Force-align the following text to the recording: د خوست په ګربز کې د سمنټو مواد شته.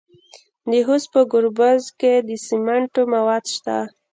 د 0.69 0.71
خوست 0.85 1.07
په 1.13 1.21
ګربز 1.31 1.83
کې 1.99 2.13
د 2.27 2.29
سمنټو 2.47 3.01
مواد 3.13 3.43
شته. 3.55 3.77